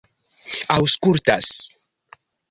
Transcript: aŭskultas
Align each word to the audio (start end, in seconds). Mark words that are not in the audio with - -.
aŭskultas 0.75 1.51